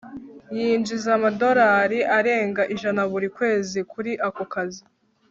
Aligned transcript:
Yinjiza 0.57 1.09
amadorari 1.17 1.99
arenga 2.17 2.61
ijana 2.73 3.01
buri 3.11 3.27
kwezi 3.37 3.77
kuri 3.91 4.11
ako 4.27 4.43
kazi 4.55 4.83